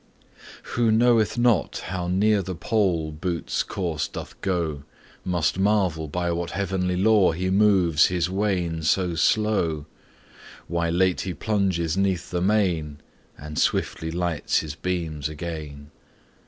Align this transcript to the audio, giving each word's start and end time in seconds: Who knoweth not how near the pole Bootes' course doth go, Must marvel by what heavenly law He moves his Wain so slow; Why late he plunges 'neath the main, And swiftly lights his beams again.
Who 0.73 0.89
knoweth 0.91 1.37
not 1.37 1.83
how 1.85 2.07
near 2.07 2.41
the 2.41 2.55
pole 2.55 3.11
Bootes' 3.11 3.61
course 3.61 4.07
doth 4.07 4.33
go, 4.41 4.81
Must 5.23 5.59
marvel 5.59 6.07
by 6.07 6.31
what 6.31 6.49
heavenly 6.49 6.95
law 6.97 7.33
He 7.33 7.51
moves 7.51 8.07
his 8.07 8.27
Wain 8.27 8.81
so 8.81 9.13
slow; 9.13 9.85
Why 10.67 10.89
late 10.89 11.21
he 11.21 11.35
plunges 11.35 11.97
'neath 11.97 12.31
the 12.31 12.41
main, 12.41 12.99
And 13.37 13.59
swiftly 13.59 14.09
lights 14.09 14.61
his 14.61 14.73
beams 14.73 15.29
again. 15.29 15.91